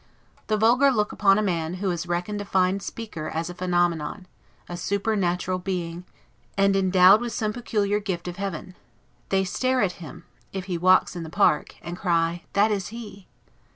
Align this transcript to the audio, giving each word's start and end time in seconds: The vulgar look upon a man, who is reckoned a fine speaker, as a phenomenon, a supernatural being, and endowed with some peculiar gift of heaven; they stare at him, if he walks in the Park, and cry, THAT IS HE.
The 0.47 0.57
vulgar 0.57 0.89
look 0.89 1.11
upon 1.11 1.37
a 1.37 1.43
man, 1.43 1.75
who 1.75 1.91
is 1.91 2.07
reckoned 2.07 2.41
a 2.41 2.45
fine 2.45 2.79
speaker, 2.79 3.29
as 3.29 3.51
a 3.51 3.53
phenomenon, 3.53 4.25
a 4.67 4.75
supernatural 4.75 5.59
being, 5.59 6.05
and 6.57 6.75
endowed 6.75 7.21
with 7.21 7.33
some 7.33 7.53
peculiar 7.53 7.99
gift 7.99 8.27
of 8.27 8.37
heaven; 8.37 8.73
they 9.29 9.43
stare 9.43 9.83
at 9.83 9.91
him, 10.01 10.25
if 10.51 10.65
he 10.65 10.75
walks 10.75 11.15
in 11.15 11.21
the 11.21 11.29
Park, 11.29 11.75
and 11.83 11.95
cry, 11.99 12.45
THAT 12.53 12.71
IS 12.71 12.87
HE. 12.87 13.27